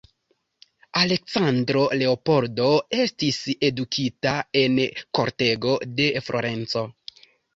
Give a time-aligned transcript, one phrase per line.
[1.01, 2.69] Aleksandro Leopoldo
[3.03, 3.37] estis
[3.69, 4.81] edukita en
[5.19, 6.87] kortego de Florenco.